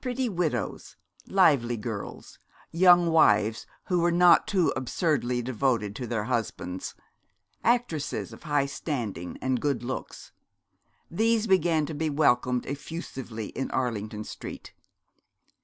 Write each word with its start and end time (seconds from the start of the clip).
Pretty 0.00 0.28
widows, 0.28 0.96
lively 1.28 1.76
girls, 1.76 2.40
young 2.72 3.08
wives 3.12 3.68
who 3.84 4.00
were 4.00 4.10
not 4.10 4.48
too 4.48 4.72
absurdly 4.74 5.42
devoted 5.42 5.94
to 5.94 6.08
their 6.08 6.24
husbands, 6.24 6.96
actresses 7.62 8.32
of 8.32 8.42
high 8.42 8.66
standing 8.66 9.38
and 9.40 9.60
good 9.60 9.84
looks, 9.84 10.32
these 11.08 11.46
began 11.46 11.86
to 11.86 11.94
be 11.94 12.10
welcomed 12.10 12.66
effusively 12.66 13.50
in 13.50 13.70
Arlington 13.70 14.24
Street. 14.24 14.72